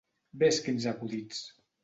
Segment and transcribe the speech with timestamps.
[0.43, 1.45] Ves quins acudits!